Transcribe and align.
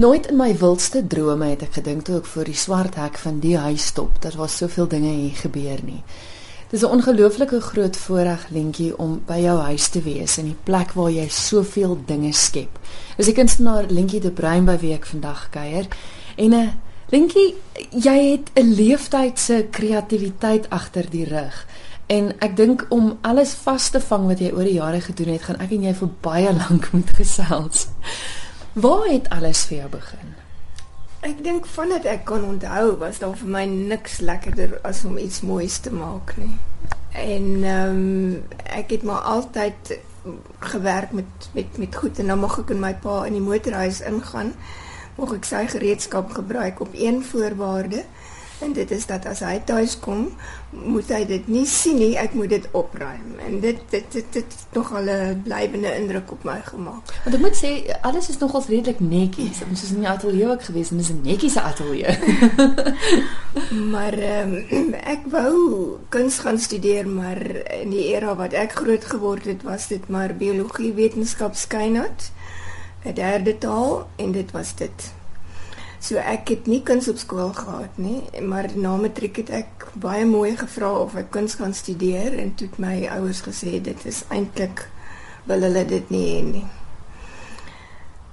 Nooit 0.00 0.26
in 0.30 0.36
my 0.36 0.54
wildste 0.56 1.02
drome 1.06 1.44
het 1.50 1.60
ek 1.66 1.74
gedink 1.76 2.06
toe 2.08 2.14
ek 2.22 2.28
voor 2.32 2.48
die 2.48 2.56
swart 2.56 2.94
hek 2.96 3.18
van 3.20 3.36
die 3.42 3.58
huis 3.60 3.90
stop 3.90 4.14
dat 4.24 4.32
daar 4.32 4.48
soveel 4.48 4.86
dinge 4.88 5.10
hier 5.12 5.34
gebeur 5.36 5.82
nie. 5.84 6.00
Dis 6.70 6.80
'n 6.80 6.94
ongelooflike 6.96 7.60
groot 7.60 7.96
voorreg 7.96 8.46
lentjie 8.48 8.96
om 8.96 9.20
by 9.26 9.36
jou 9.42 9.58
huis 9.58 9.88
te 9.88 10.00
wees 10.00 10.38
in 10.38 10.46
die 10.46 10.56
plek 10.64 10.96
waar 10.96 11.10
jy 11.10 11.28
soveel 11.28 11.98
dinge 12.06 12.32
skep. 12.32 12.78
Dis 13.16 13.26
die 13.26 13.34
kunstenaar 13.34 13.90
Lentjie 13.90 14.20
de 14.20 14.30
Bruin 14.30 14.64
by 14.64 14.78
wie 14.78 14.94
ek 14.94 15.04
vandag 15.06 15.50
kuier. 15.50 15.86
En 16.36 16.50
'n 16.50 16.54
uh, 16.54 16.68
Lentjie, 17.10 17.54
jy 17.90 18.30
het 18.30 18.50
'n 18.54 18.72
leeftyd 18.72 19.38
se 19.38 19.66
kreatiwiteit 19.70 20.70
agter 20.70 21.10
die 21.10 21.24
rug. 21.24 21.66
En 22.06 22.32
ek 22.40 22.56
dink 22.56 22.86
om 22.88 23.18
alles 23.20 23.52
vas 23.52 23.90
te 23.90 24.00
vang 24.00 24.26
wat 24.26 24.38
jy 24.38 24.50
oor 24.50 24.64
die 24.64 24.80
jare 24.80 25.00
gedoen 25.00 25.28
het, 25.28 25.42
gaan 25.42 25.60
ek 25.60 25.70
en 25.70 25.82
jy 25.82 25.94
vir 25.94 26.08
baie 26.20 26.52
lank 26.62 26.92
moet 26.92 27.10
gesels. 27.10 27.88
Waar 28.72 29.06
het 29.06 29.28
alles 29.28 29.64
vir 29.66 29.76
jou 29.76 29.88
begin? 29.90 30.34
Ek 31.26 31.40
dink 31.42 31.66
vandat 31.66 32.04
ek 32.06 32.22
kan 32.24 32.44
onthou, 32.46 32.92
was 33.00 33.18
daar 33.18 33.34
vir 33.36 33.48
my 33.50 33.64
niks 33.66 34.20
lekkerder 34.22 34.76
as 34.86 35.02
om 35.04 35.18
iets 35.18 35.40
moois 35.42 35.80
te 35.82 35.90
maak 35.90 36.36
nie. 36.38 36.54
En 37.10 37.48
ehm 37.64 37.96
um, 37.96 38.44
ek 38.70 38.94
het 38.94 39.02
maar 39.02 39.26
altyd 39.32 39.98
gewerk 40.58 41.10
met 41.12 41.50
met 41.52 41.78
met 41.78 41.96
goed 41.96 42.18
en 42.18 42.30
dan 42.30 42.38
mag 42.38 42.58
ek 42.62 42.70
in 42.70 42.80
my 42.80 42.94
pa 42.94 43.24
in 43.26 43.34
die 43.40 43.42
motorhuis 43.42 44.00
ingaan. 44.06 44.54
Mag 45.18 45.34
ek 45.34 45.50
sy 45.50 45.66
gereedskap 45.66 46.30
gebruik 46.38 46.80
op 46.80 46.94
een 46.94 47.24
voorwaarde 47.26 48.04
en 48.60 48.72
dit 48.72 48.90
is 48.90 49.06
dat 49.06 49.26
as 49.26 49.40
hy 49.44 49.58
tuis 49.64 49.96
kom, 49.98 50.26
moet 50.70 51.08
hy 51.10 51.24
dit 51.26 51.48
nie 51.50 51.64
sien 51.66 51.98
nie, 51.98 52.12
ek 52.20 52.34
moet 52.38 52.52
dit 52.52 52.66
opruim. 52.76 53.38
En 53.46 53.58
dit 53.62 53.78
dit 53.90 54.12
dit 54.12 54.38
het 54.38 54.56
nog 54.76 54.92
al 54.94 55.08
'n 55.10 55.42
blywende 55.44 55.94
indruk 55.96 56.32
op 56.32 56.44
my 56.44 56.60
gemaak. 56.64 57.14
Want 57.24 57.34
ek 57.36 57.40
moet 57.40 57.56
sê 57.56 57.70
alles 58.00 58.28
is 58.28 58.38
nogals 58.38 58.66
redelik 58.66 59.00
netjies. 59.00 59.62
Ons 59.68 59.82
is 59.82 59.90
in 59.90 60.04
die 60.04 60.08
ateljee 60.08 60.48
ook 60.48 60.62
gewees 60.62 60.90
en 60.90 60.96
dis 60.96 61.10
'n 61.10 61.20
netjiese 61.22 61.60
ateljee. 61.60 62.18
maar 63.94 64.14
um, 64.14 64.94
ek 64.94 65.22
wou 65.24 65.98
kuns 66.08 66.38
gaan 66.38 66.58
studeer, 66.58 67.08
maar 67.08 67.40
in 67.82 67.90
die 67.90 68.14
era 68.14 68.34
wat 68.34 68.52
ek 68.52 68.72
groot 68.72 69.04
geword 69.04 69.44
het, 69.44 69.62
was 69.62 69.88
dit 69.88 70.08
maar 70.08 70.36
biologie, 70.36 70.92
wetenskap, 70.92 71.54
skynheid, 71.54 72.30
'n 73.04 73.14
derde 73.14 73.58
taal 73.58 74.08
en 74.16 74.32
dit 74.32 74.50
was 74.50 74.74
dit. 74.74 75.19
So 76.00 76.16
ek 76.16 76.48
het 76.48 76.68
nie 76.70 76.80
kuns 76.80 77.10
op 77.12 77.18
skool 77.20 77.52
gehad 77.52 77.98
nie, 78.00 78.22
maar 78.40 78.70
na 78.72 78.94
matriek 78.96 79.42
het 79.42 79.50
ek 79.52 79.86
baie 80.00 80.24
mooi 80.24 80.54
gevra 80.56 80.94
of 81.02 81.16
ek 81.20 81.28
kuns 81.36 81.58
kan 81.60 81.76
studeer 81.76 82.38
en 82.40 82.54
toe 82.56 82.70
het 82.70 82.80
my 82.80 82.96
ouers 83.18 83.42
gesê 83.44 83.76
dit 83.84 84.06
is 84.08 84.22
eintlik 84.32 84.86
wil 85.44 85.68
hulle 85.68 85.84
dit 85.88 86.12
nie 86.12 86.26
hê 86.30 86.44
nie. 86.46 86.68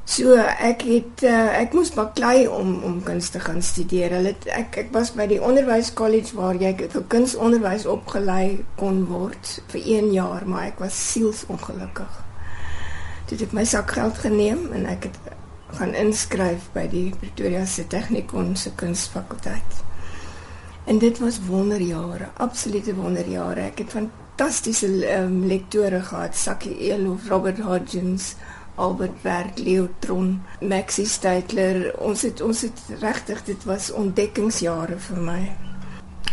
So 0.07 0.37
ek 0.39 0.85
het 0.87 1.23
uh, 1.27 1.49
ek 1.59 1.73
moes 1.75 1.91
baklei 1.91 2.47
om 2.47 2.77
om 2.87 3.01
kuns 3.03 3.27
te 3.33 3.41
gaan 3.43 3.59
studeer. 3.59 4.15
Hulle 4.15 4.31
ek 4.55 4.77
ek 4.85 4.93
was 4.95 5.11
by 5.17 5.25
die 5.27 5.41
onderwyskollege 5.43 6.37
waar 6.39 6.55
jy 6.55 6.71
vir 6.79 7.03
kunsonderwys 7.11 7.83
opgelei 7.91 8.61
kon 8.79 9.03
word 9.11 9.57
vir 9.73 9.81
1 9.99 10.13
jaar, 10.15 10.47
maar 10.47 10.69
ek 10.69 10.79
was 10.85 11.01
sielsongelukkig. 11.11 12.15
Toe 13.27 13.35
het 13.35 13.43
ek 13.49 13.57
my 13.59 13.67
sakgeld 13.67 14.23
geneem 14.23 14.69
en 14.71 14.87
ek 14.87 15.09
het 15.09 15.19
gaan 15.75 15.93
inskryf 15.93 16.69
by 16.73 16.87
die 16.87 17.09
Pretoria 17.19 17.65
se 17.65 17.87
Technikon 17.87 18.55
se 18.55 18.71
kunsfakulteit. 18.75 19.83
En 20.87 20.99
dit 20.99 21.19
was 21.19 21.39
wonderjare, 21.47 22.29
absolute 22.37 22.95
wonderjare. 22.95 23.67
Ek 23.67 23.81
het 23.83 23.91
fantastiese 23.91 24.87
um, 25.17 25.41
lektore 25.45 25.99
gehad, 26.01 26.35
Sakkie 26.35 26.77
Elof, 26.91 27.27
Robert 27.27 27.59
Hodgins, 27.59 28.35
Albert 28.75 29.21
Werk, 29.21 29.59
Leo 29.59 29.89
Tron, 29.99 30.41
Maxie 30.61 31.05
Steitler. 31.05 31.91
Ons 31.99 32.21
het 32.21 32.41
ons 32.41 32.61
het 32.61 32.81
regtig 33.01 33.43
dit 33.43 33.63
was 33.67 33.91
ontdekkingsjare 33.91 34.99
vir 35.09 35.23
my. 35.29 35.41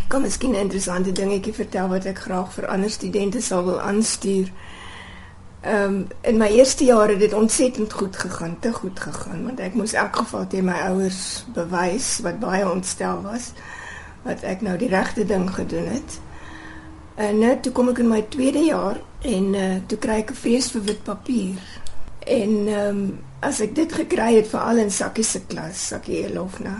Kom 0.08 0.22
miskien 0.22 0.52
'n 0.52 0.66
interessante 0.68 1.12
dingetjie 1.12 1.54
vertel 1.54 1.88
wat 1.88 2.04
ek 2.04 2.18
graag 2.18 2.52
vir 2.52 2.66
ander 2.66 2.90
studente 2.90 3.40
sal 3.40 3.64
wil 3.64 3.80
aanstuur. 3.80 4.52
Ehm 5.64 5.94
um, 5.94 6.06
in 6.20 6.36
my 6.36 6.46
eerste 6.46 6.84
jare 6.84 7.10
het 7.10 7.20
dit 7.20 7.32
ontsettend 7.32 7.92
goed 7.92 8.16
gegaan, 8.16 8.56
te 8.60 8.72
goed 8.72 9.00
gegaan, 9.00 9.44
want 9.44 9.60
ek 9.60 9.74
moes 9.74 9.94
in 9.94 9.98
elk 9.98 10.16
geval 10.16 10.46
teen 10.46 10.66
my 10.68 10.76
ouers 10.90 11.46
bewys 11.56 12.18
wat 12.26 12.36
baie 12.38 12.66
ontstel 12.68 13.22
was 13.24 13.46
wat 14.26 14.44
ek 14.44 14.60
nou 14.60 14.76
die 14.76 14.90
regte 14.92 15.24
ding 15.24 15.48
gedoen 15.54 15.88
het. 15.88 16.18
En 17.16 17.40
net 17.40 17.62
toe 17.64 17.72
kom 17.72 17.88
ek 17.88 18.02
in 18.04 18.12
my 18.12 18.20
tweede 18.28 18.60
jaar 18.66 19.00
en 19.24 19.48
uh, 19.54 19.72
toe 19.88 19.98
kry 19.98 20.20
ek 20.26 20.36
'n 20.36 20.40
vrees 20.42 20.70
vir 20.76 20.84
wit 20.92 21.02
papier. 21.08 21.64
En 22.28 22.52
ehm 22.68 22.88
um, 22.88 23.18
as 23.40 23.64
ek 23.64 23.74
dit 23.74 23.92
gekry 23.92 24.34
het 24.36 24.52
vir 24.52 24.60
al 24.60 24.84
in 24.84 24.92
sakkie 24.92 25.24
se 25.24 25.46
klas, 25.48 25.88
sakkie 25.88 26.26
Elofna. 26.28 26.76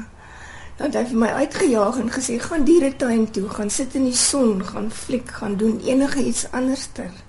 Dan 0.77 0.93
het 0.93 0.95
hy 1.01 1.07
vir 1.09 1.21
my 1.25 1.33
uitgejaag 1.41 1.99
en 2.05 2.17
gesê 2.21 2.37
gaan 2.41 2.65
dieretuin 2.65 3.31
toe, 3.31 3.49
gaan 3.49 3.71
sit 3.71 3.95
in 3.95 4.05
die 4.05 4.21
son, 4.29 4.65
gaan 4.65 4.91
fliek, 4.91 5.31
gaan 5.31 5.57
doen 5.57 5.81
enige 5.81 6.25
iets 6.25 6.51
anderster 6.51 7.24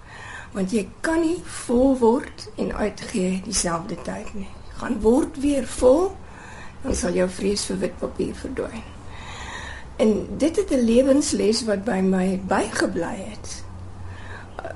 want 0.56 0.72
jy 0.72 0.86
kan 1.04 1.20
nie 1.20 1.42
vol 1.66 1.98
word 2.00 2.48
en 2.56 2.72
uitgee 2.80 3.42
dieselfde 3.44 3.98
tyd 4.08 4.32
nie. 4.38 4.48
Gaan 4.80 5.02
word 5.04 5.40
weer 5.44 5.68
vol, 5.68 6.14
dan 6.84 6.96
sal 6.96 7.16
jou 7.18 7.28
vrees 7.30 7.66
vir 7.68 7.82
wit 7.84 7.98
papier 8.00 8.36
verdwyn. 8.40 8.84
En 10.00 10.14
dit 10.40 10.56
het 10.56 10.72
'n 10.72 10.86
lewensles 10.88 11.64
wat 11.68 11.84
by 11.84 12.00
my 12.04 12.40
bygebly 12.48 13.16
het. 13.32 13.64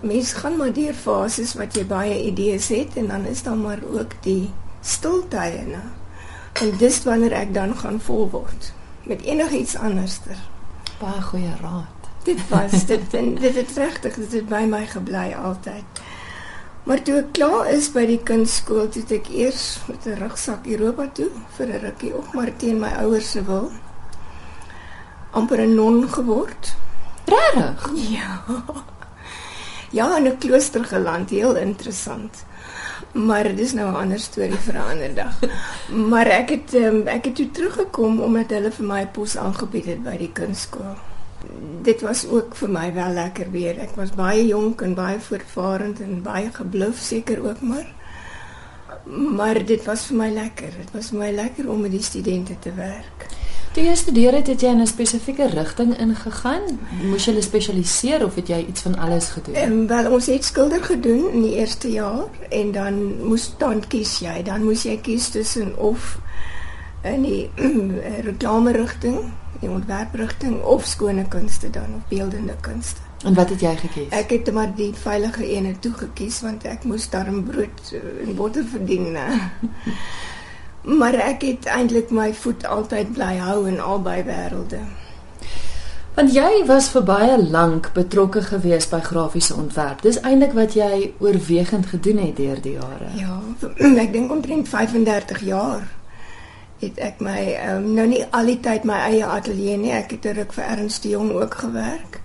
Mens 0.02 0.34
gaan 0.34 0.58
maar 0.58 0.74
deur 0.74 0.94
fases 0.94 1.54
wat 1.54 1.76
jy 1.76 1.86
baie 1.86 2.24
idees 2.24 2.68
het 2.68 2.96
en 2.96 3.08
dan 3.08 3.26
is 3.26 3.44
daar 3.44 3.58
maar 3.58 3.80
ook 3.92 4.12
die 4.22 4.50
stiltye, 4.82 5.64
né? 5.68 5.84
En 6.54 6.78
dis 6.78 7.04
wanneer 7.04 7.32
ek 7.32 7.54
dan 7.54 7.78
gaan 7.78 8.00
vol 8.00 8.30
word 8.30 8.74
met 9.04 9.22
enigiets 9.22 9.76
anderster. 9.76 10.38
Baie 11.00 11.22
goeie 11.22 11.56
raad 11.62 11.99
dit 12.30 12.48
was 12.50 12.86
dit 12.86 13.14
en 13.14 13.36
dit 13.36 13.56
het 13.56 13.78
regtig 13.78 14.16
dit 14.22 14.34
het 14.38 14.50
by 14.50 14.66
my 14.70 14.86
gebly 14.86 15.30
altyd. 15.34 16.02
Maar 16.86 17.02
toe 17.06 17.16
ek 17.22 17.32
klaar 17.38 17.70
is 17.74 17.90
by 17.94 18.06
die 18.10 18.20
kunstskool, 18.26 18.88
het 18.94 19.14
ek 19.14 19.30
eers 19.34 19.64
met 19.90 20.06
'n 20.06 20.20
rugsak 20.22 20.68
Europa 20.76 21.08
toe 21.14 21.30
vir 21.58 21.68
'n 21.68 21.82
rukkie 21.86 22.14
op, 22.18 22.34
maar 22.34 22.52
teen 22.58 22.80
my 22.80 22.92
ouers 23.02 23.32
se 23.32 23.42
wil 23.46 23.72
amper 25.32 25.62
'n 25.62 25.76
non 25.76 26.10
geword. 26.10 26.76
Regtig? 27.26 27.92
Ja. 27.96 28.42
Ja, 29.92 30.18
in 30.18 30.28
'n 30.28 30.38
klooster 30.38 30.86
geland, 30.86 31.30
heel 31.30 31.56
interessant. 31.56 32.46
Maar 33.12 33.44
dit 33.44 33.60
is 33.60 33.74
nou 33.74 33.90
'n 33.92 33.96
ander 33.96 34.20
storie 34.20 34.62
vir 34.66 34.74
'n 34.74 34.90
ander 34.92 35.14
dag. 35.14 35.36
Maar 36.10 36.28
ek 36.28 36.50
het 36.50 36.74
um, 36.74 37.08
ek 37.08 37.26
het 37.26 37.36
toe 37.36 37.52
teruggekom 37.52 38.22
omdat 38.22 38.50
hulle 38.50 38.72
vir 38.72 38.86
my 38.86 39.08
pos 39.08 39.38
aangebied 39.38 39.86
het 39.86 40.04
by 40.04 40.18
die 40.18 40.32
kunstskool 40.32 41.09
dit 41.82 42.02
was 42.02 42.26
ook 42.28 42.56
vir 42.56 42.70
my 42.70 42.94
wel 42.94 43.14
lekker 43.14 43.52
weer. 43.52 43.80
Ek 43.80 43.96
was 43.96 44.12
baie 44.16 44.46
jonk 44.48 44.82
en 44.82 44.94
baie 44.94 45.20
voortvarend 45.20 46.02
en 46.04 46.22
baie 46.22 46.52
gebluf 46.54 47.00
seker 47.00 47.44
ook 47.46 47.62
maar. 47.62 47.88
Maar 49.10 49.66
dit 49.66 49.86
was 49.86 50.06
vir 50.10 50.18
my 50.18 50.30
lekker. 50.34 50.74
Dit 50.78 50.92
was 50.94 51.10
vir 51.14 51.20
my 51.20 51.32
lekker 51.32 51.70
om 51.70 51.82
met 51.82 51.92
die 51.92 52.04
studente 52.04 52.60
te 52.60 52.74
werk. 52.76 53.28
Toe 53.70 53.84
jy 53.86 53.94
studeer 53.96 54.34
het, 54.34 54.48
het 54.50 54.62
jy 54.62 54.72
in 54.74 54.82
'n 54.82 54.88
spesifieke 54.88 55.46
rigting 55.48 55.98
ingegaan? 55.98 56.80
Moes 57.04 57.26
jy 57.26 57.42
spesialiseer 57.42 58.26
of 58.26 58.36
het 58.36 58.48
jy 58.48 58.66
iets 58.68 58.82
van 58.82 58.98
alles 58.98 59.30
gedoen? 59.30 59.54
En 59.54 59.88
wel 59.88 60.12
ons 60.12 60.26
het 60.26 60.44
skilder 60.44 60.84
gedoen 60.84 61.32
in 61.32 61.42
die 61.42 61.56
eerste 61.56 61.92
jaar 61.92 62.28
en 62.50 62.72
dan 62.72 63.24
moes 63.24 63.54
dan 63.58 63.88
kies 63.88 64.20
jy. 64.20 64.44
Dan 64.44 64.64
moes 64.64 64.84
jy 64.84 64.98
kies 64.98 65.30
tussen 65.30 65.78
of 65.78 66.20
in 67.04 67.22
die 67.22 67.50
reklame 68.30 68.72
rigting 68.72 69.32
die 69.60 69.70
ontwerprigting 69.70 70.62
of 70.64 70.86
skone 70.86 71.28
kunste 71.28 71.70
dan 71.70 71.96
of 71.96 72.08
beeldende 72.10 72.56
kunste. 72.62 73.02
En 73.24 73.34
wat 73.34 73.50
het 73.50 73.60
jy 73.60 73.76
gekies? 73.76 74.14
Ek 74.16 74.30
het 74.32 74.52
maar 74.56 74.72
die 74.76 74.94
veilige 74.96 75.44
ene 75.48 75.74
toe 75.80 75.92
gekies 75.94 76.40
want 76.46 76.64
ek 76.64 76.88
moes 76.88 77.10
darm 77.12 77.44
brood 77.44 77.92
eh, 77.92 78.24
en 78.24 78.36
botter 78.36 78.64
verdien. 78.64 79.18
maar 81.02 81.20
ek 81.20 81.44
het 81.44 81.68
eintlik 81.68 82.16
my 82.16 82.32
voet 82.34 82.64
altyd 82.66 83.12
bly 83.18 83.36
hou 83.44 83.66
in 83.68 83.82
albei 83.84 84.24
wêrelde. 84.24 84.80
Want 86.16 86.34
jy 86.36 86.64
was 86.68 86.90
vir 86.92 87.04
baie 87.08 87.36
lank 87.40 87.92
betrokke 87.96 88.42
gewees 88.44 88.88
by 88.92 89.00
grafiese 89.04 89.56
ontwerp. 89.56 90.02
Dis 90.04 90.20
eintlik 90.24 90.56
wat 90.56 90.74
jy 90.76 91.14
oorwegend 91.20 91.92
gedoen 91.92 92.24
het 92.24 92.36
deur 92.40 92.60
die 92.64 92.76
jare. 92.80 93.12
Ja, 93.20 93.40
ek 94.04 94.16
dink 94.16 94.32
omtrent 94.32 94.68
35 94.72 95.44
jaar 95.48 95.88
het 96.80 97.00
ek 97.04 97.20
my 97.24 97.42
um, 97.68 97.92
nou 97.96 98.08
nie 98.08 98.22
al 98.36 98.50
die 98.50 98.60
tyd 98.64 98.86
my 98.88 99.02
eie 99.10 99.26
ateljee 99.26 99.78
nie. 99.78 99.92
Ek 99.96 100.16
het 100.16 100.30
ruk 100.38 100.56
vir 100.56 100.64
Ernst 100.64 101.04
de 101.04 101.14
Jong 101.16 101.32
ook 101.36 101.60
gewerk. 101.64 102.22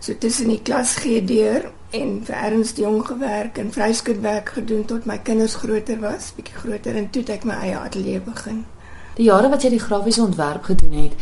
So 0.00 0.14
tussen 0.18 0.52
die 0.52 0.60
klas 0.62 0.96
gee 1.00 1.24
deur 1.24 1.70
en 1.96 2.20
vir 2.26 2.36
Ernst 2.36 2.76
de 2.76 2.82
Jong 2.82 3.00
gewerk 3.06 3.58
en 3.58 3.72
vryskutwerk 3.72 4.52
gedoen 4.58 4.84
tot 4.84 5.06
my 5.08 5.18
kinders 5.18 5.54
groter 5.54 6.00
was, 6.00 6.32
bietjie 6.36 6.58
groter 6.60 6.96
en 6.96 7.10
toe 7.10 7.22
het 7.24 7.32
ek 7.38 7.48
my 7.48 7.56
eie 7.64 7.78
ateljee 7.78 8.20
begin. 8.20 8.64
Die 9.16 9.30
jare 9.30 9.48
wat 9.48 9.64
jy 9.64 9.72
die 9.72 9.80
grafiese 9.80 10.22
ontwerp 10.26 10.68
gedoen 10.68 10.98
het, 11.06 11.16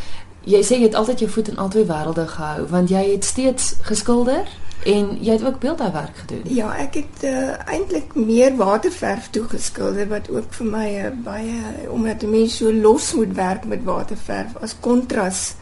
jy 0.44 0.61
sê 0.67 0.81
jy 0.81 0.88
het 0.88 0.99
altyd 0.99 1.25
jou 1.25 1.31
voet 1.31 1.53
in 1.53 1.61
albei 1.62 1.87
wêrelde 1.88 2.27
gehou 2.29 2.67
want 2.73 2.91
jy 2.91 3.05
het 3.12 3.25
steeds 3.25 3.75
geskilder? 3.87 4.50
En 4.82 5.17
jy 5.21 5.32
het 5.32 5.44
ook 5.44 5.59
beeldhouwerk 5.59 6.17
gedoen. 6.17 6.43
Ja, 6.55 6.76
ek 6.76 6.94
het 6.94 7.23
uh, 7.25 7.55
eintlik 7.65 8.15
meer 8.15 8.56
waterverf 8.56 9.31
toegeskilder 9.31 10.09
wat 10.09 10.29
ook 10.31 10.53
vir 10.59 10.67
my 10.69 10.88
uh, 11.00 11.12
baie 11.25 11.88
omdat 11.88 12.23
'n 12.23 12.31
mens 12.31 12.56
so 12.56 12.73
los 12.73 13.15
moet 13.15 13.32
werk 13.35 13.65
met 13.65 13.85
waterverf 13.85 14.56
as 14.61 14.76
kontras 14.81 15.55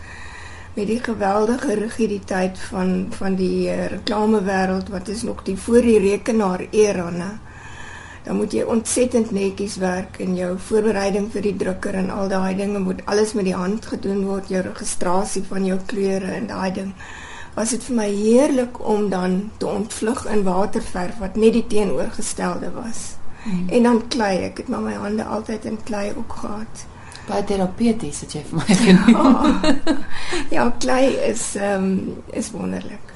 met 0.75 0.87
die 0.87 1.01
geweldige 1.01 1.75
rigiditeit 1.75 2.59
van 2.59 3.07
van 3.11 3.35
die 3.35 3.69
uh, 3.69 3.87
reklamewêreld 3.87 4.89
wat 4.89 5.09
is 5.09 5.23
nog 5.23 5.43
die 5.43 5.57
voor 5.57 5.83
die 5.83 5.99
rekenaar 5.99 6.67
era, 6.71 7.11
né? 7.11 7.39
Dan 8.25 8.37
moet 8.37 8.53
jy 8.53 8.63
ontsettend 8.63 9.31
netjies 9.31 9.77
werk 9.77 10.19
in 10.19 10.37
jou 10.37 10.59
voorbereiding 10.59 11.31
vir 11.33 11.43
die 11.43 11.57
drukker 11.57 11.95
en 11.95 12.11
al 12.11 12.29
daai 12.29 12.57
dinge 12.57 12.79
moet 12.79 13.03
alles 13.05 13.33
met 13.33 13.45
die 13.45 13.55
hand 13.55 13.87
gedoen 13.87 14.25
word, 14.25 14.49
jou 14.49 14.63
registrasie 14.63 15.43
van 15.49 15.65
jou 15.65 15.79
kleure 15.87 16.31
en 16.33 16.47
daai 16.47 16.73
ding 16.73 16.95
was 17.55 17.71
dit 17.75 17.85
vir 17.85 17.97
my 17.97 18.09
heerlik 18.09 18.79
om 18.89 19.09
dan 19.13 19.51
te 19.57 19.67
ontvlug 19.67 20.25
in 20.27 20.45
waterverf 20.47 21.19
wat 21.21 21.37
net 21.37 21.53
die 21.53 21.67
teenoorgestelde 21.67 22.71
was. 22.73 23.03
Hmm. 23.43 23.69
En 23.69 23.83
dan 23.83 24.01
klei, 24.09 24.39
ek 24.49 24.63
het 24.63 24.69
maar 24.69 24.85
my 24.85 24.95
hande 24.95 25.25
altyd 25.25 25.65
in 25.65 25.79
klei 25.83 26.13
ook 26.17 26.33
gehad. 26.45 26.87
Baie 27.27 27.45
terapeuties 27.45 28.23
het 28.25 28.33
jy 28.33 28.43
vir 28.49 28.63
my 28.63 28.77
genoem. 28.87 29.13
Ja, 29.13 29.97
ja 30.51 30.71
klei 30.79 31.05
is 31.29 31.53
ehm 31.59 31.85
um, 31.91 32.17
is 32.31 32.51
wonderlik. 32.51 33.13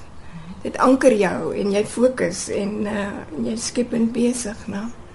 Dit 0.62 0.79
anker 0.83 1.15
jou 1.15 1.55
en 1.55 1.73
jy 1.73 1.85
fokus 1.87 2.49
en 2.50 2.79
uh, 2.91 3.09
jy 3.47 3.56
skep 3.56 3.93
en 3.94 4.11
besig, 4.12 4.67
né? 4.67 4.83
Nou. 4.83 5.06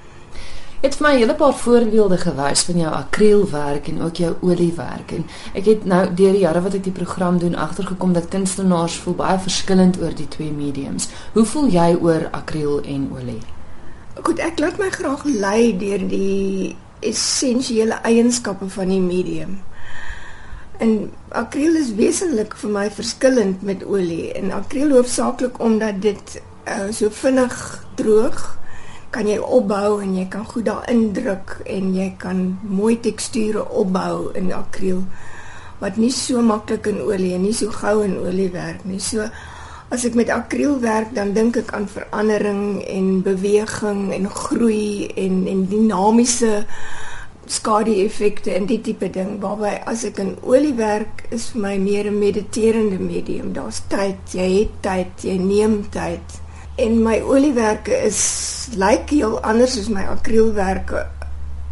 Het 0.81 0.95
vir 0.97 1.07
my 1.07 1.13
'n 1.13 1.17
hele 1.17 1.35
paar 1.35 1.53
voorbeelde 1.53 2.17
gewys 2.17 2.61
van 2.61 2.77
jou 2.77 2.93
akrielwerk 2.93 3.87
en 3.87 4.01
ook 4.01 4.15
jou 4.15 4.35
oliewerk 4.41 5.11
en 5.11 5.25
ek 5.53 5.65
het 5.65 5.85
nou 5.85 6.13
deur 6.13 6.31
die 6.31 6.41
jare 6.41 6.61
wat 6.61 6.73
ek 6.73 6.83
die 6.83 6.91
program 6.91 7.37
doen 7.37 7.55
agtergekom 7.55 8.13
dat 8.13 8.27
kunstenaars 8.27 8.95
voel 8.95 9.13
baie 9.13 9.39
verskillend 9.39 10.01
oor 10.01 10.15
die 10.15 10.27
twee 10.27 10.51
mediums. 10.51 11.07
Hoe 11.33 11.45
voel 11.45 11.67
jy 11.67 11.97
oor 12.01 12.27
akriel 12.31 12.81
en 12.81 13.11
olie? 13.13 13.41
Goed, 14.23 14.39
ek 14.39 14.59
laat 14.59 14.77
my 14.77 14.89
graag 14.89 15.23
lei 15.23 15.77
deur 15.77 16.07
die 16.07 16.75
essensiële 16.99 18.01
eienskappe 18.01 18.69
van 18.69 18.87
die 18.87 19.01
medium. 19.01 19.61
En 20.77 21.11
akriel 21.29 21.75
is 21.75 21.93
wesentlik 21.93 22.55
vir 22.55 22.69
my 22.69 22.91
verskillend 22.91 23.61
met 23.61 23.85
olie 23.85 24.33
en 24.33 24.51
akriel 24.51 24.89
hoofsaaklik 24.89 25.59
omdat 25.59 26.01
dit 26.01 26.41
uh, 26.67 26.89
so 26.91 27.09
vinnig 27.09 27.85
droog 27.95 28.60
kan 29.11 29.27
jy 29.27 29.37
opbou 29.37 29.99
en 30.01 30.15
jy 30.15 30.25
kan 30.31 30.45
goed 30.47 30.65
daarin 30.65 31.11
druk 31.13 31.57
en 31.65 31.93
jy 31.95 32.09
kan 32.17 32.57
mooi 32.63 32.95
teksture 32.99 33.63
opbou 33.69 34.31
in 34.39 34.53
akriel 34.55 35.03
wat 35.81 35.97
nie 35.97 36.11
so 36.13 36.41
maklik 36.45 36.87
in 36.87 37.01
olie 37.01 37.33
en 37.35 37.41
nie 37.43 37.55
so 37.57 37.73
gou 37.73 38.03
in 38.05 38.19
olie 38.21 38.51
werk 38.53 38.85
nie. 38.85 38.99
So 39.01 39.25
as 39.91 40.05
ek 40.07 40.15
met 40.15 40.29
akriel 40.31 40.77
werk, 40.79 41.15
dan 41.17 41.33
dink 41.35 41.57
ek 41.59 41.73
aan 41.75 41.87
verandering 41.89 42.83
en 42.85 43.07
beweging 43.25 44.11
en 44.15 44.29
groei 44.29 45.09
en 45.19 45.41
en 45.49 45.65
dinamiese 45.67 46.61
skadu-effekte 47.51 48.53
en 48.53 48.69
dit 48.69 48.83
tipe 48.85 49.09
ding. 49.11 49.39
Waarby 49.41 49.73
as 49.89 50.05
ek 50.07 50.21
in 50.23 50.35
olie 50.45 50.75
werk, 50.77 51.25
is 51.33 51.49
vir 51.51 51.65
my 51.65 51.75
meer 51.81 52.05
'n 52.07 52.19
mediterende 52.19 53.01
medium. 53.01 53.51
Daar's 53.53 53.81
tyd, 53.89 54.21
jy 54.31 54.49
het 54.59 54.77
tyd, 54.81 55.25
jy 55.25 55.37
neem 55.37 55.81
tyd 55.89 56.40
en 56.75 57.01
my 57.03 57.19
oliewerke 57.21 57.95
is 58.05 58.21
lyk 58.75 59.09
heel 59.09 59.39
anders 59.41 59.77
as 59.79 59.89
my 59.89 60.05
akrielwerke 60.07 61.07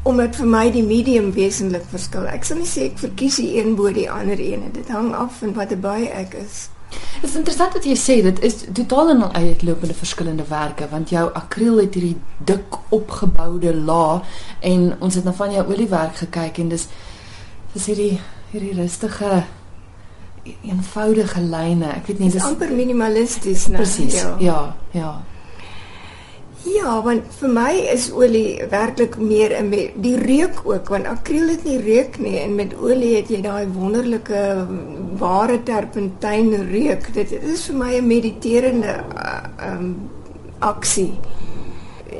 omdat 0.04 0.36
vir 0.40 0.48
my 0.48 0.66
die 0.72 0.84
medium 0.84 1.32
wesentlik 1.36 1.84
verskil. 1.92 2.26
Ek 2.32 2.46
sal 2.48 2.62
nie 2.62 2.70
sê 2.70 2.88
ek 2.88 3.02
verkies 3.02 3.40
die 3.42 3.60
een 3.60 3.76
bo 3.76 3.92
die 3.94 4.08
ander 4.10 4.40
een. 4.40 4.64
Dit 4.74 4.88
hang 4.94 5.12
af 5.14 5.42
van 5.42 5.54
watter 5.58 5.80
baie 5.80 6.08
ek 6.16 6.38
is. 6.40 6.70
Dit 6.90 7.28
is 7.28 7.36
interessant 7.36 7.76
wat 7.76 7.86
jy 7.86 7.98
sê, 8.00 8.16
dit 8.26 8.40
is 8.48 8.64
totaal 8.74 9.12
en 9.14 9.26
al 9.28 9.36
uitlopende 9.36 9.94
verskillende 9.94 10.48
werke 10.50 10.88
want 10.90 11.12
jou 11.14 11.28
akriel 11.38 11.84
het 11.84 11.94
hierdie 11.94 12.16
dik 12.48 12.80
opgeboude 12.96 13.76
laag 13.76 14.40
en 14.66 14.96
ons 14.98 15.20
het 15.20 15.28
na 15.28 15.36
van 15.38 15.54
jou 15.54 15.68
oliewerk 15.68 16.18
gekyk 16.24 16.64
en 16.64 16.72
dis 16.74 16.88
dis 17.76 17.86
hierdie 17.92 18.16
hierdie 18.50 18.74
rustige 18.80 19.44
eenvoudige 20.44 21.42
lyne. 21.42 21.92
Ek 21.96 22.08
weet 22.08 22.20
nie 22.20 22.32
dis 22.34 22.46
amper 22.46 22.72
minimalisties 22.76 23.68
nou. 23.68 23.82
Presies. 23.82 24.22
Ja. 24.22 24.36
ja, 24.40 24.62
ja. 24.92 25.12
Ja, 26.68 26.98
want 27.02 27.30
vir 27.40 27.52
my 27.56 27.72
is 27.94 28.10
olie 28.12 28.60
werklik 28.70 29.16
meer 29.18 29.54
in 29.56 29.70
die 29.72 30.16
reuk 30.20 30.60
ook 30.68 30.90
want 30.92 31.08
akriel 31.08 31.48
het 31.54 31.64
nie 31.64 31.78
reuk 31.80 32.18
nie 32.20 32.36
en 32.42 32.58
met 32.58 32.76
olie 32.76 33.14
het 33.16 33.32
jy 33.32 33.40
daai 33.46 33.72
wonderlike 33.72 34.42
ware 35.22 35.60
terpentyn 35.64 36.52
reuk. 36.68 37.08
Dit, 37.16 37.32
dit 37.32 37.48
is 37.54 37.64
vir 37.70 37.80
my 37.80 37.94
'n 37.98 38.08
mediterende 38.08 39.00
uh, 39.16 39.40
um 39.72 40.10
aksie 40.60 41.14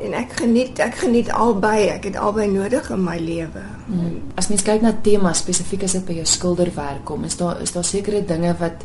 en 0.04 0.14
ek 0.18 0.32
geniet 0.40 0.80
ek 0.82 1.00
geniet 1.02 1.30
albei. 1.34 1.88
Ek 1.92 2.08
het 2.08 2.16
albei 2.16 2.48
nodig 2.50 2.90
in 2.90 3.04
my 3.04 3.18
lewe. 3.20 3.62
Hmm. 3.86 4.18
As 4.40 4.48
mens 4.52 4.64
kyk 4.66 4.82
na 4.84 4.92
temas 5.04 5.42
spesifiek 5.44 5.84
as 5.86 5.96
dit 5.98 6.06
by 6.08 6.18
jou 6.20 6.26
skilderwerk 6.28 7.04
kom, 7.08 7.24
is 7.28 7.38
daar 7.40 7.60
is 7.64 7.74
daar 7.76 7.86
sekere 7.86 8.24
dinge 8.26 8.54
wat 8.60 8.84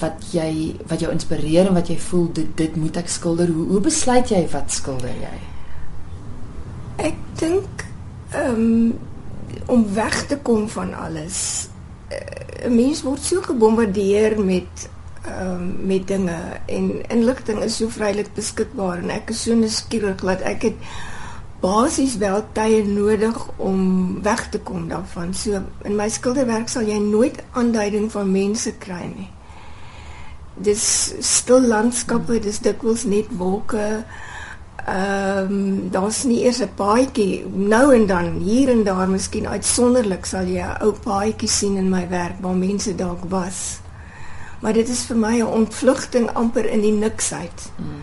wat 0.00 0.24
jy 0.32 0.76
wat 0.88 1.02
jou 1.04 1.10
inspireer 1.12 1.68
en 1.68 1.76
wat 1.76 1.90
jy 1.92 1.98
voel 2.00 2.28
dit 2.32 2.56
dit 2.56 2.76
moet 2.80 2.96
ek 3.02 3.10
skilder. 3.12 3.52
Hoe 3.52 3.66
hoe 3.74 3.82
besluit 3.84 4.30
jy 4.32 4.42
wat 4.52 4.72
skilder 4.72 5.16
jy? 5.24 5.36
Ek 7.10 7.18
dink 7.40 7.86
um, 8.38 8.94
om 9.66 9.84
weg 9.94 10.24
te 10.30 10.38
kom 10.42 10.68
van 10.68 10.94
alles. 10.94 11.68
Eh, 12.08 12.66
'n 12.66 12.74
Mens 12.74 13.02
word 13.02 13.22
so 13.22 13.40
gebombardeer 13.42 14.40
met 14.40 14.70
ehm 14.86 15.01
um, 15.26 15.86
met 15.86 16.06
dinge 16.06 16.38
en 16.66 17.08
inligting 17.08 17.62
is 17.62 17.76
so 17.76 17.88
vrylik 17.88 18.34
beskikbaar 18.34 19.02
en 19.02 19.10
ek 19.10 19.30
is 19.34 19.42
so 19.46 19.54
nuuskierig 19.54 20.22
dat 20.26 20.44
ek 20.48 20.70
het 20.70 20.86
basies 21.62 22.16
wel 22.18 22.40
tye 22.56 22.82
nodig 22.86 23.38
om 23.62 24.18
weg 24.22 24.48
te 24.50 24.58
kom 24.58 24.88
daarvan. 24.90 25.30
So 25.34 25.62
in 25.86 25.94
my 25.96 26.08
skilderwerk 26.10 26.68
sal 26.68 26.88
jy 26.88 26.98
nooit 26.98 27.38
aanduiding 27.54 28.10
van 28.10 28.32
mense 28.34 28.74
kry 28.82 29.04
nie. 29.06 29.30
Dis 30.58 30.84
stil 31.22 31.68
landskappe, 31.70 32.40
dis 32.42 32.58
dikwels 32.66 33.06
net 33.06 33.30
wolke. 33.38 34.02
Ehm 34.82 35.52
um, 35.54 35.90
daar's 35.94 36.24
nie 36.26 36.42
eers 36.42 36.58
'n 36.58 36.74
paadjie 36.74 37.46
nou 37.46 37.94
en 37.94 38.06
dan 38.06 38.42
hier 38.42 38.68
en 38.68 38.82
daar 38.82 39.08
miskien 39.08 39.46
uitsonderlik 39.46 40.26
sal 40.26 40.46
jy 40.46 40.66
'n 40.66 40.82
ou 40.82 40.92
paadjie 40.92 41.48
sien 41.48 41.76
in 41.76 41.90
my 41.90 42.08
werk 42.08 42.42
waar 42.42 42.58
mense 42.58 42.94
dalk 42.94 43.22
was 43.30 43.81
maar 44.62 44.72
dit 44.72 44.88
is 44.88 45.04
vir 45.10 45.16
my 45.16 45.36
'n 45.40 45.46
ontvlugting 45.60 46.30
amper 46.32 46.64
in 46.64 46.80
die 46.80 46.92
niksheid. 46.92 47.70
Mm. 47.76 48.02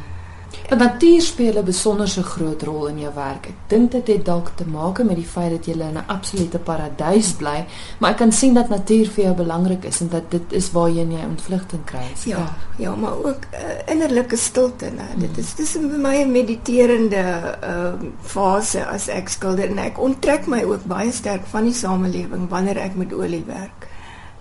Want 0.69 0.81
natuur 0.81 1.21
speel 1.21 1.57
'n 1.57 1.65
besonderse 1.65 2.23
groot 2.23 2.61
rol 2.63 2.87
in 2.87 2.99
jou 2.99 3.13
werk. 3.13 3.45
Ek 3.47 3.55
dink 3.67 3.91
dit 3.91 4.07
het 4.07 4.25
dalk 4.25 4.51
te 4.55 4.65
maak 4.65 5.03
met 5.03 5.15
die 5.15 5.25
feit 5.25 5.51
dat 5.51 5.65
jy 5.65 5.71
in 5.73 5.97
'n 5.97 6.03
absolute 6.07 6.59
paradys 6.59 7.31
bly, 7.31 7.65
maar 7.97 8.11
ek 8.11 8.17
kan 8.17 8.31
sien 8.31 8.53
dat 8.53 8.69
natuur 8.69 9.07
vir 9.07 9.23
jou 9.23 9.35
belangrik 9.35 9.83
is 9.83 10.01
en 10.01 10.09
dat 10.09 10.31
dit 10.31 10.53
is 10.53 10.71
waar 10.71 10.89
jy 10.89 11.07
ontvlugting 11.29 11.83
kry. 11.85 12.05
Ja, 12.25 12.55
ja, 12.77 12.95
maar 12.95 13.17
ook 13.17 13.41
uh, 13.53 13.93
innerlike 13.93 14.35
stilte, 14.35 14.85
né? 14.85 15.15
Mm. 15.15 15.19
Dit 15.19 15.37
is 15.37 15.55
dis 15.55 15.71
vir 15.71 15.99
my 15.99 16.21
'n 16.21 16.31
mediterende 16.31 17.57
uh, 17.63 17.93
fase 18.21 18.85
as 18.85 19.07
ek 19.07 19.29
skilder 19.29 19.69
en 19.69 19.77
ek 19.77 19.99
onttrek 19.99 20.47
my 20.47 20.63
ook 20.63 20.83
baie 20.83 21.11
sterk 21.11 21.45
van 21.45 21.63
die 21.63 21.73
samelewing 21.73 22.49
wanneer 22.49 22.77
ek 22.77 22.95
met 22.95 23.13
olie 23.13 23.43
werk. 23.47 23.88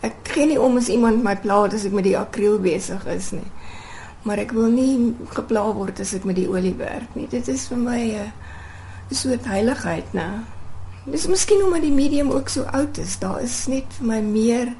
Ek 0.00 0.14
gee 0.34 0.46
nie 0.46 0.60
om 0.60 0.76
as 0.76 0.88
iemand 0.88 1.24
my 1.24 1.34
pla 1.36 1.64
as 1.66 1.84
ek 1.84 1.92
met 1.92 2.04
die 2.04 2.18
akriel 2.18 2.58
besig 2.62 3.06
is 3.06 3.32
nie. 3.32 3.46
Maar 4.22 4.44
ek 4.44 4.52
wil 4.52 4.70
nie 4.70 5.14
gepla 5.34 5.64
word 5.74 6.00
as 6.00 6.14
ek 6.14 6.24
met 6.28 6.36
die 6.36 6.48
olie 6.48 6.74
werk 6.78 7.14
nie. 7.16 7.26
Dit 7.26 7.48
is 7.48 7.66
vir 7.68 7.78
my 7.78 8.02
'n 9.10 9.14
soort 9.14 9.44
heiligheid, 9.46 10.12
né? 10.12 10.44
Dis 11.06 11.26
miskien 11.26 11.64
omdat 11.64 11.82
die 11.82 11.92
medium 11.92 12.30
ook 12.30 12.48
so 12.48 12.62
oud 12.62 12.98
is. 12.98 13.18
Daar 13.18 13.40
is 13.40 13.66
net 13.66 13.86
vir 13.98 14.06
my 14.06 14.20
meer 14.20 14.74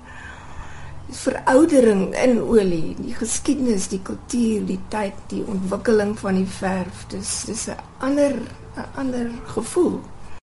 veroudering 1.11 2.15
in 2.15 2.43
olie, 2.43 2.95
die 2.99 3.15
geskiedenis, 3.15 3.89
die 3.89 4.03
kultuur, 4.05 4.67
die 4.69 4.81
tyd, 4.93 5.17
die 5.31 5.45
ontwikkeling 5.49 6.19
van 6.19 6.35
die 6.35 6.47
verf. 6.47 7.07
Dis 7.09 7.45
dis 7.49 7.69
'n 7.69 7.77
ander 7.99 8.35
'n 8.77 8.89
ander 8.95 9.31
gevoel. 9.55 10.01